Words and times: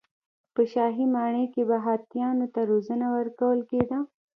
په 0.53 0.61
شاهي 0.71 1.05
ماڼۍ 1.15 1.45
کې 1.53 1.61
به 1.69 1.77
هاتیانو 1.85 2.47
ته 2.53 2.61
روزنه 2.71 3.07
ورکول 3.17 3.59
کېده. 3.69 3.99